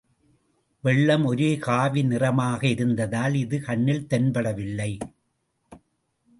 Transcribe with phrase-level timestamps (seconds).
[0.83, 4.91] வெள்ளம் ஒரே காவி நிறமாக இருந்ததால் இது கண்ணில் தென்படவில்லை.